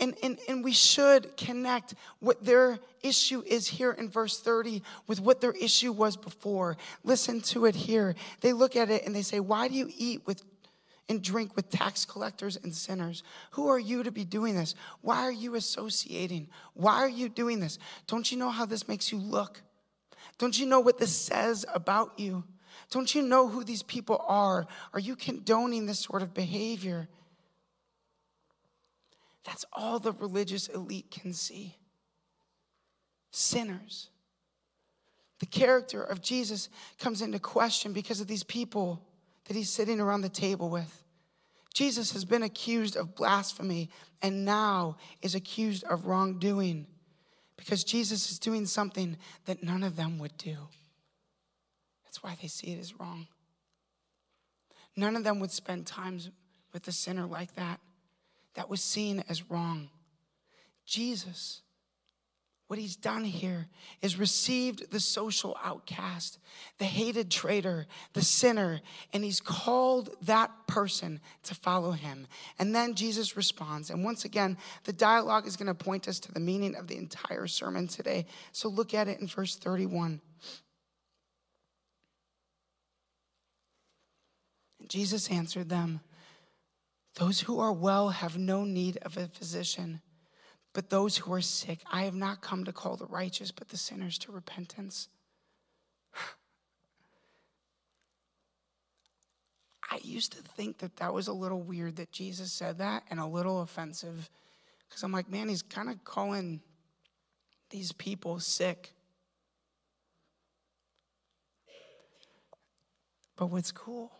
[0.00, 5.20] And, and, and we should connect what their issue is here in verse 30 with
[5.20, 6.76] what their issue was before.
[7.04, 8.14] Listen to it here.
[8.40, 10.42] They look at it and they say, Why do you eat with
[11.08, 13.22] and drink with tax collectors and sinners?
[13.52, 14.74] Who are you to be doing this?
[15.02, 16.48] Why are you associating?
[16.72, 17.78] Why are you doing this?
[18.06, 19.60] Don't you know how this makes you look?
[20.38, 22.44] Don't you know what this says about you?
[22.90, 24.66] Don't you know who these people are?
[24.92, 27.08] Are you condoning this sort of behavior?
[29.44, 31.76] That's all the religious elite can see.
[33.30, 34.08] Sinners.
[35.40, 39.02] The character of Jesus comes into question because of these people
[39.46, 41.02] that he's sitting around the table with.
[41.74, 43.90] Jesus has been accused of blasphemy
[44.22, 46.86] and now is accused of wrongdoing
[47.56, 50.56] because Jesus is doing something that none of them would do.
[52.04, 53.26] That's why they see it as wrong.
[54.96, 56.20] None of them would spend time
[56.72, 57.80] with a sinner like that
[58.54, 59.90] that was seen as wrong.
[60.86, 61.62] Jesus,
[62.66, 63.68] what he's done here
[64.00, 66.38] is received the social outcast,
[66.78, 68.80] the hated traitor, the sinner,
[69.12, 72.26] and he's called that person to follow him.
[72.58, 73.90] And then Jesus responds.
[73.90, 76.96] And once again, the dialogue is going to point us to the meaning of the
[76.96, 78.26] entire sermon today.
[78.52, 80.20] So look at it in verse 31.
[84.88, 86.00] Jesus answered them.
[87.14, 90.00] Those who are well have no need of a physician,
[90.72, 93.76] but those who are sick, I have not come to call the righteous, but the
[93.76, 95.08] sinners to repentance.
[99.90, 103.20] I used to think that that was a little weird that Jesus said that and
[103.20, 104.28] a little offensive
[104.88, 106.60] because I'm like, man, he's kind of calling
[107.70, 108.92] these people sick.
[113.36, 114.10] But what's cool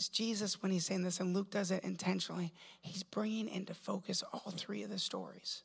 [0.00, 4.24] is Jesus, when he's saying this, and Luke does it intentionally, he's bringing into focus
[4.32, 5.62] all three of the stories.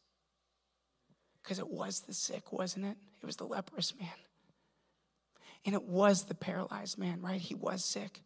[1.41, 2.97] Because it was the sick, wasn't it?
[3.21, 4.09] It was the leprous man.
[5.65, 7.39] And it was the paralyzed man, right?
[7.39, 8.21] He was sick.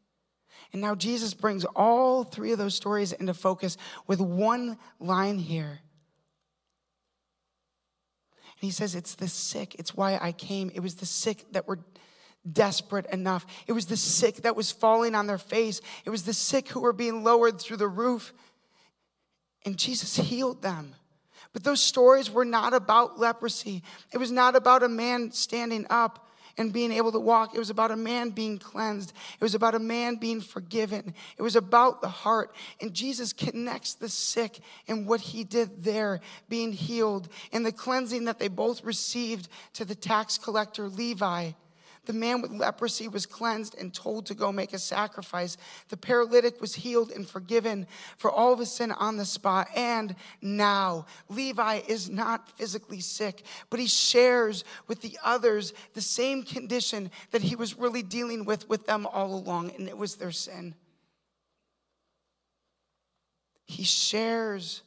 [0.73, 5.79] And now Jesus brings all three of those stories into focus with one line here.
[8.59, 9.75] And he says, It's the sick.
[9.75, 10.71] It's why I came.
[10.73, 11.79] It was the sick that were
[12.49, 13.45] desperate enough.
[13.67, 16.81] It was the sick that was falling on their face, it was the sick who
[16.81, 18.33] were being lowered through the roof.
[19.65, 20.95] And Jesus healed them.
[21.51, 23.83] But those stories were not about leprosy.
[24.13, 27.55] It was not about a man standing up and being able to walk.
[27.55, 29.13] It was about a man being cleansed.
[29.39, 31.15] It was about a man being forgiven.
[31.37, 32.53] It was about the heart.
[32.81, 38.25] And Jesus connects the sick and what he did there, being healed, and the cleansing
[38.25, 41.51] that they both received to the tax collector Levi.
[42.05, 45.57] The man with leprosy was cleansed and told to go make a sacrifice.
[45.89, 47.87] The paralytic was healed and forgiven
[48.17, 49.67] for all of his sin on the spot.
[49.75, 56.43] And now, Levi is not physically sick, but he shares with the others the same
[56.43, 60.31] condition that he was really dealing with with them all along, and it was their
[60.31, 60.75] sin.
[63.65, 64.81] He shares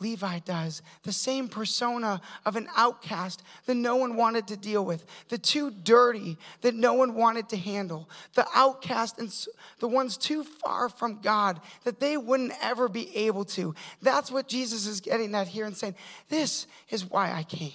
[0.00, 5.04] Levi does, the same persona of an outcast that no one wanted to deal with,
[5.28, 9.34] the too dirty that no one wanted to handle, the outcast and
[9.80, 13.74] the ones too far from God that they wouldn't ever be able to.
[14.00, 15.96] That's what Jesus is getting at here and saying,
[16.28, 17.72] This is why I came.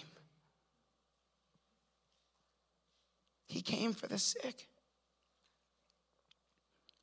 [3.48, 4.68] He came for the sick.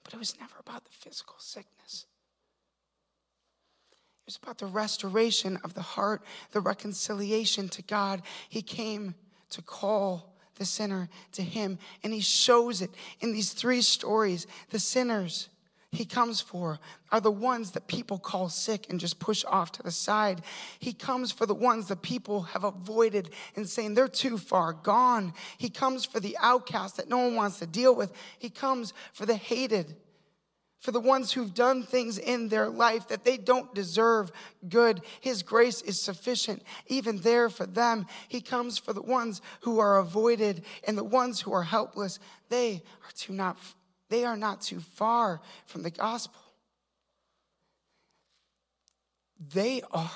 [0.03, 2.07] But it was never about the physical sickness.
[4.31, 6.23] Was about the restoration of the heart,
[6.53, 8.23] the reconciliation to God.
[8.49, 9.17] He came
[9.49, 14.47] to call the sinner to Him, and He shows it in these three stories.
[14.69, 15.49] The sinners
[15.91, 16.79] he comes for
[17.11, 20.43] are the ones that people call sick and just push off to the side.
[20.79, 25.35] He comes for the ones that people have avoided and saying they're too far gone.
[25.59, 28.13] He comes for the outcast that no one wants to deal with.
[28.39, 29.97] He comes for the hated,
[30.81, 34.33] for the ones who've done things in their life that they don't deserve
[34.69, 35.03] good.
[35.21, 38.07] His grace is sufficient even there for them.
[38.29, 42.19] He comes for the ones who are avoided and the ones who are helpless.
[42.49, 43.59] They are too not
[44.09, 46.41] they are not too far from the gospel.
[49.55, 50.11] They are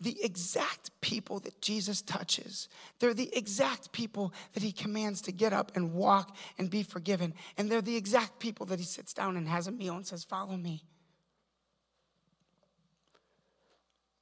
[0.00, 2.68] the exact people that Jesus touches.
[2.98, 7.32] They're the exact people that he commands to get up and walk and be forgiven.
[7.56, 10.24] And they're the exact people that he sits down and has a meal and says,
[10.24, 10.82] Follow me.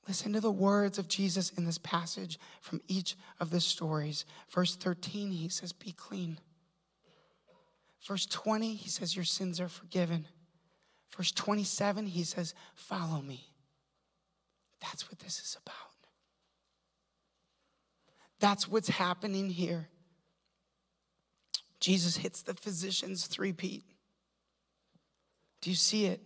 [0.06, 4.26] Listen to the words of Jesus in this passage from each of the stories.
[4.50, 6.38] Verse 13, he says, Be clean.
[8.06, 10.26] Verse 20, he says, Your sins are forgiven.
[11.16, 13.53] Verse 27, he says, Follow me.
[14.84, 15.74] That's what this is about.
[18.38, 19.88] That's what's happening here.
[21.80, 23.84] Jesus hits the physician's three-peat.
[25.62, 26.20] Do you see it?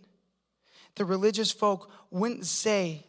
[0.95, 3.05] The religious folk wouldn't say,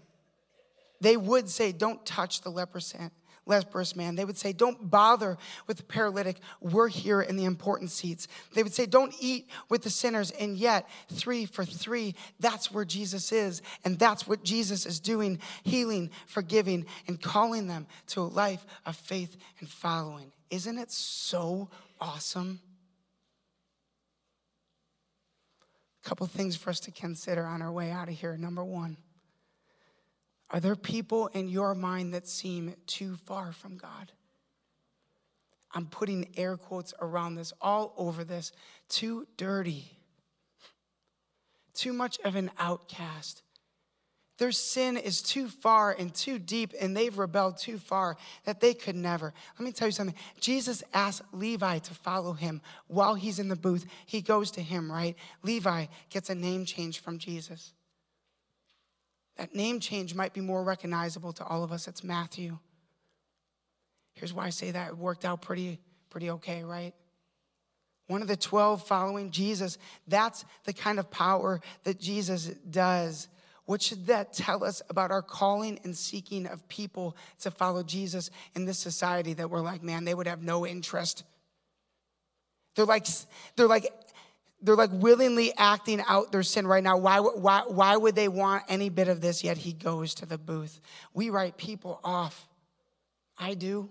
[1.01, 2.99] they would say, Don't touch the leprosy
[3.47, 4.15] leprous man.
[4.15, 6.41] They would say, Don't bother with the paralytic.
[6.61, 8.29] We're here in the important seats.
[8.55, 10.31] They would say, Don't eat with the sinners.
[10.31, 13.63] And yet, three for three, that's where Jesus is.
[13.85, 18.97] And that's what Jesus is doing healing, forgiving, and calling them to a life of
[18.97, 20.33] faith and following.
[20.51, 21.69] Isn't it so
[22.01, 22.61] awesome?
[26.05, 28.37] A couple things for us to consider on our way out of here.
[28.37, 28.97] Number one,
[30.51, 34.13] are there people in your mind that seem too far from God?
[35.73, 38.51] I'm putting air quotes around this, all over this.
[38.89, 39.97] Too dirty,
[41.75, 43.43] too much of an outcast.
[44.39, 48.73] Their sin is too far and too deep, and they've rebelled too far that they
[48.73, 49.35] could never.
[49.59, 50.17] Let me tell you something.
[50.41, 53.85] Jesus asked Levi to follow him while he's in the booth.
[54.07, 55.15] He goes to him, right?
[55.43, 57.75] Levi gets a name change from Jesus.
[59.37, 61.89] That name change might be more recognizable to all of us.
[61.89, 62.59] It's Matthew.
[64.15, 64.89] Here's why I say that.
[64.89, 66.93] It worked out pretty, pretty okay, right?
[68.07, 69.79] One of the 12 following Jesus,
[70.09, 73.29] that's the kind of power that Jesus does.
[73.67, 78.31] What should that tell us about our calling and seeking of people to follow Jesus
[78.57, 81.23] in this society that we're like, man, they would have no interest?
[82.75, 83.07] They're like,
[83.55, 83.93] they're like
[84.63, 86.97] they're like willingly acting out their sin right now.
[86.97, 89.43] Why, why, why would they want any bit of this?
[89.43, 90.81] Yet he goes to the booth.
[91.15, 92.47] We write people off.
[93.39, 93.89] I do.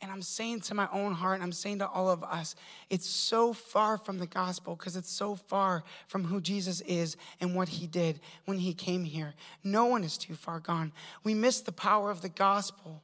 [0.00, 2.54] And I'm saying to my own heart, I'm saying to all of us,
[2.90, 7.54] it's so far from the gospel because it's so far from who Jesus is and
[7.54, 9.34] what he did when he came here.
[9.64, 10.92] No one is too far gone.
[11.24, 13.02] We miss the power of the gospel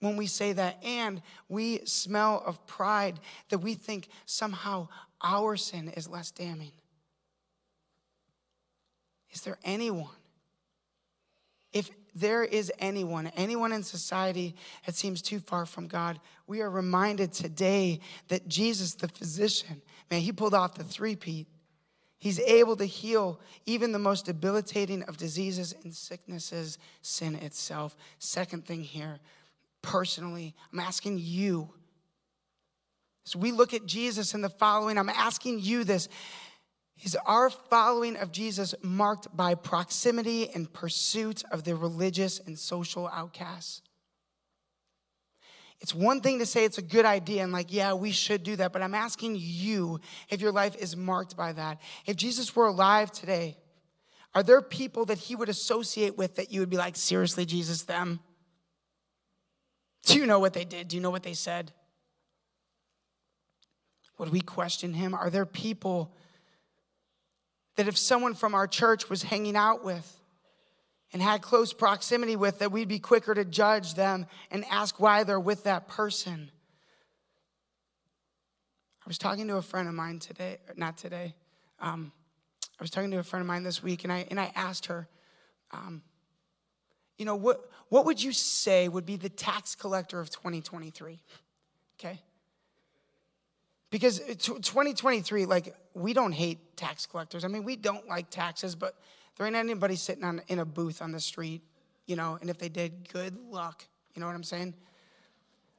[0.00, 0.82] when we say that.
[0.84, 3.20] And we smell of pride
[3.50, 4.88] that we think somehow
[5.22, 6.72] our sin is less damning.
[9.30, 10.08] Is there anyone?
[11.72, 16.70] If there is anyone, anyone in society that seems too far from God, we are
[16.70, 21.46] reminded today that Jesus, the physician, man, he pulled off the three-peat.
[22.18, 27.94] He's able to heal even the most debilitating of diseases and sicknesses, sin itself.
[28.18, 29.20] Second thing here,
[29.88, 31.70] personally, I'm asking you.
[33.26, 36.10] As we look at Jesus and the following, I'm asking you this.
[37.02, 43.08] Is our following of Jesus marked by proximity and pursuit of the religious and social
[43.08, 43.80] outcasts?
[45.80, 48.56] It's one thing to say it's a good idea and, like, yeah, we should do
[48.56, 51.80] that, but I'm asking you if your life is marked by that.
[52.04, 53.56] If Jesus were alive today,
[54.34, 57.84] are there people that he would associate with that you would be like, seriously, Jesus,
[57.84, 58.20] them?
[60.04, 60.88] Do you know what they did?
[60.88, 61.72] Do you know what they said?
[64.18, 65.14] Would we question him?
[65.14, 66.12] Are there people
[67.76, 70.18] that if someone from our church was hanging out with,
[71.12, 75.24] and had close proximity with, that we'd be quicker to judge them and ask why
[75.24, 76.50] they're with that person.
[79.04, 81.34] I was talking to a friend of mine today, not today.
[81.80, 82.12] Um,
[82.78, 84.86] I was talking to a friend of mine this week, and I and I asked
[84.86, 85.08] her,
[85.70, 86.02] um,
[87.18, 91.20] you know, what what would you say would be the tax collector of 2023?
[91.98, 92.20] Okay.
[93.90, 97.44] Because 2023, like, we don't hate tax collectors.
[97.44, 98.94] I mean, we don't like taxes, but
[99.36, 101.62] there ain't anybody sitting on, in a booth on the street,
[102.06, 103.86] you know, and if they did, good luck.
[104.14, 104.74] You know what I'm saying?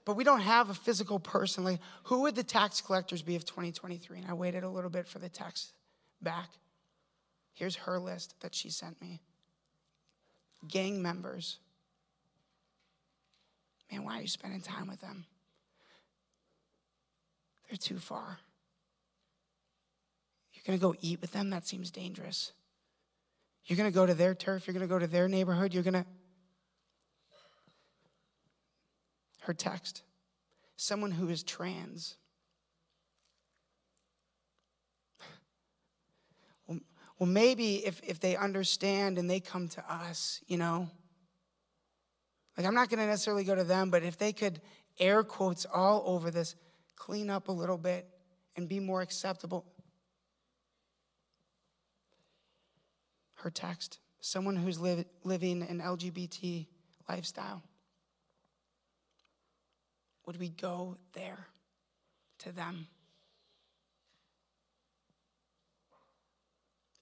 [0.05, 1.63] But we don't have a physical person.
[1.63, 4.17] Like, who would the tax collectors be of 2023?
[4.17, 5.73] And I waited a little bit for the text
[6.19, 6.49] back.
[7.53, 9.21] Here's her list that she sent me
[10.67, 11.57] gang members.
[13.91, 15.25] Man, why are you spending time with them?
[17.69, 18.39] They're too far.
[20.53, 21.49] You're going to go eat with them?
[21.49, 22.51] That seems dangerous.
[23.65, 24.67] You're going to go to their turf.
[24.67, 25.73] You're going to go to their neighborhood.
[25.73, 26.05] You're going to.
[29.41, 30.03] Her text
[30.79, 32.15] someone who is trans.
[37.19, 40.89] Well, maybe if, if they understand and they come to us, you know,
[42.57, 44.61] like I'm not going to necessarily go to them, but if they could
[44.99, 46.55] air quotes all over this,
[46.95, 48.07] clean up a little bit
[48.55, 49.65] and be more acceptable.
[53.35, 56.67] Her text someone who's living an LGBT
[57.07, 57.63] lifestyle.
[60.25, 61.47] Would we go there
[62.39, 62.87] to them?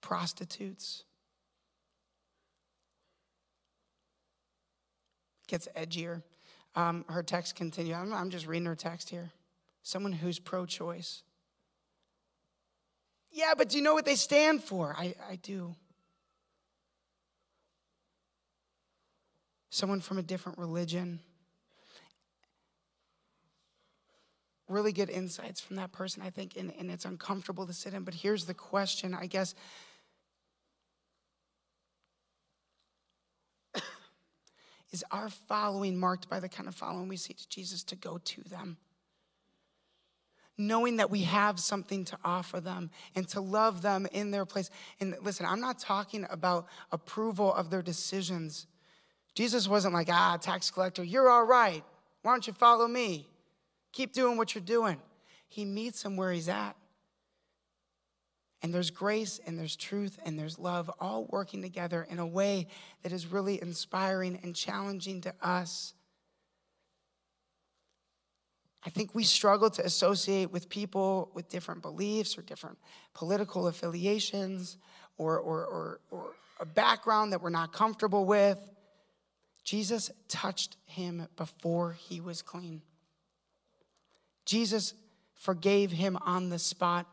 [0.07, 1.03] Prostitutes.
[5.47, 6.23] Gets edgier.
[6.75, 7.93] Um, her text continue.
[7.93, 9.33] I'm, I'm just reading her text here
[9.83, 11.23] someone who's pro choice.
[13.31, 14.95] Yeah, but do you know what they stand for?
[14.97, 15.75] I, I do.
[19.69, 21.19] Someone from a different religion.
[24.67, 28.03] Really good insights from that person, I think, and, and it's uncomfortable to sit in.
[28.03, 29.55] But here's the question, I guess.
[34.91, 38.17] Is our following marked by the kind of following we see to Jesus to go
[38.17, 38.77] to them?
[40.57, 44.69] knowing that we have something to offer them and to love them in their place.
[44.99, 48.65] And listen, I'm not talking about approval of their decisions.
[49.35, 51.83] Jesus wasn't like, ah, tax collector, you're all right.
[52.23, 53.29] Why don't you follow me?
[53.91, 54.97] Keep doing what you're doing.
[55.47, 56.75] He meets him where he's at.
[58.63, 62.67] And there's grace and there's truth and there's love all working together in a way
[63.03, 65.93] that is really inspiring and challenging to us
[68.87, 72.77] I think we struggle to associate with people with different beliefs or different
[73.13, 74.77] political affiliations
[75.17, 76.23] or, or, or, or
[76.61, 78.57] a background that we're not comfortable with.
[79.65, 82.81] Jesus touched him before he was clean.
[84.45, 84.93] Jesus
[85.35, 87.07] forgave him on the spot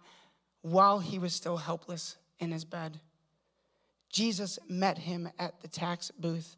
[0.65, 2.99] while he was still helpless in his bed.
[4.11, 6.57] Jesus met him at the tax booth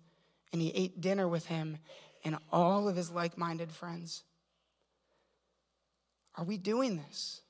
[0.53, 1.79] and he ate dinner with him
[2.25, 4.23] and all of his like minded friends.
[6.37, 7.41] Are we doing this?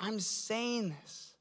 [0.00, 1.36] I'm saying this,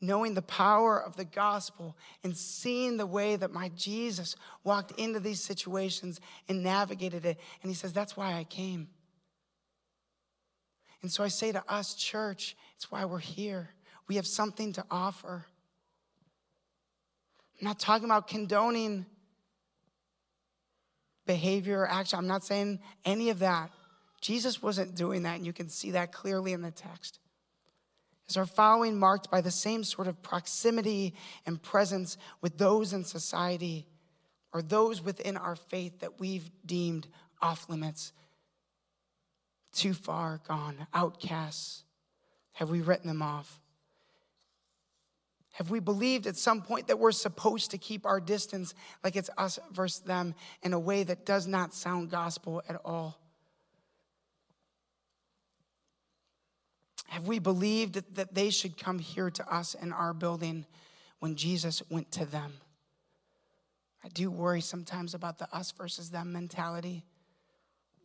[0.00, 5.20] knowing the power of the gospel and seeing the way that my Jesus walked into
[5.20, 6.18] these situations
[6.48, 7.38] and navigated it.
[7.62, 8.88] And he says, That's why I came.
[11.02, 13.70] And so I say to us, church, it's why we're here.
[14.08, 15.46] We have something to offer.
[17.60, 19.06] I'm not talking about condoning
[21.26, 22.18] behavior or action.
[22.18, 23.70] I'm not saying any of that.
[24.20, 27.20] Jesus wasn't doing that, and you can see that clearly in the text.
[28.28, 31.14] Is our following marked by the same sort of proximity
[31.46, 33.86] and presence with those in society
[34.52, 37.06] or those within our faith that we've deemed
[37.40, 38.12] off limits,
[39.72, 41.84] too far gone, outcasts?
[42.52, 43.60] Have we written them off?
[45.52, 49.30] Have we believed at some point that we're supposed to keep our distance like it's
[49.36, 53.18] us versus them in a way that does not sound gospel at all?
[57.08, 60.66] Have we believed that they should come here to us in our building
[61.18, 62.52] when Jesus went to them?
[64.04, 67.04] I do worry sometimes about the us versus them mentality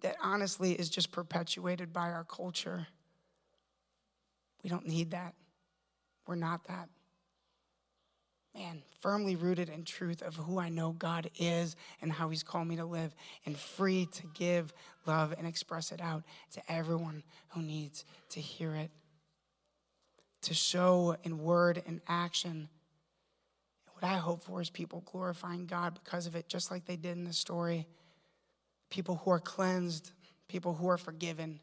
[0.03, 2.87] that honestly is just perpetuated by our culture.
[4.63, 5.33] We don't need that.
[6.27, 6.89] We're not that.
[8.55, 12.67] Man, firmly rooted in truth of who I know God is and how He's called
[12.67, 13.15] me to live,
[13.47, 14.71] and free to give
[15.07, 18.91] love and express it out to everyone who needs to hear it.
[20.43, 22.69] To show in word and action
[24.03, 27.15] What I hope for is people glorifying God because of it, just like they did
[27.15, 27.87] in the story.
[28.93, 30.11] People who are cleansed,
[30.47, 31.59] people who are forgiven,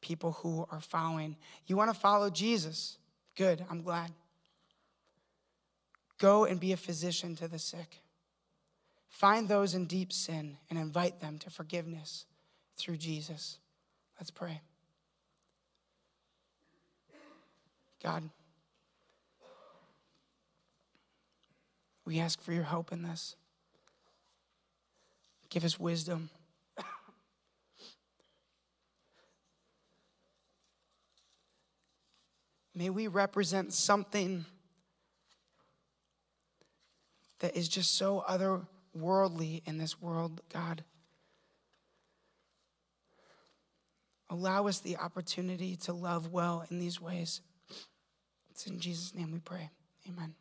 [0.00, 1.36] people who are following.
[1.66, 2.96] You want to follow Jesus?
[3.36, 4.10] Good, I'm glad.
[6.18, 8.00] Go and be a physician to the sick.
[9.10, 12.24] Find those in deep sin and invite them to forgiveness
[12.78, 13.58] through Jesus.
[14.18, 14.62] Let's pray.
[18.02, 18.30] God,
[22.06, 23.36] we ask for your help in this.
[25.50, 26.30] Give us wisdom.
[32.74, 34.46] May we represent something
[37.40, 40.84] that is just so otherworldly in this world, God.
[44.30, 47.42] Allow us the opportunity to love well in these ways.
[48.50, 49.68] It's in Jesus' name we pray.
[50.08, 50.34] Amen.